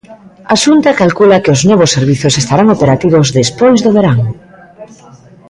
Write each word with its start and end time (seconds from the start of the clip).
A 0.53 0.55
Xunta 0.63 0.97
calcula 1.01 1.41
que 1.43 1.53
os 1.55 1.61
novos 1.69 1.93
servizos 1.95 2.33
estarán 2.41 2.67
operativos 2.75 3.27
despois 3.39 3.77
do 3.81 3.91
verán. 3.97 4.19